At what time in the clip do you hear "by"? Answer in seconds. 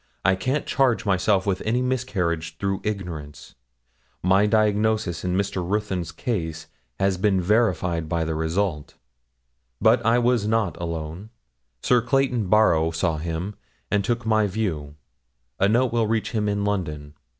8.09-8.25